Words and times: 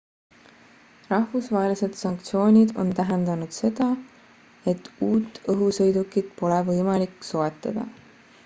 rahvusvahelised 1.09 1.99
sanktsioonid 1.99 2.73
on 2.85 2.89
tähendanud 3.01 3.53
seda 3.59 3.89
et 4.73 4.89
uut 5.09 5.39
õhusõidukit 5.55 6.33
pole 6.41 6.61
võimalik 6.71 7.17
soetada 7.33 7.87